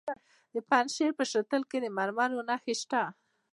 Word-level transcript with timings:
د 0.53 0.55
پنجشیر 0.69 1.11
په 1.19 1.23
شتل 1.31 1.61
کې 1.69 1.77
د 1.81 1.85
مرمرو 1.97 2.39
نښې 2.49 2.73
شته. 2.81 3.03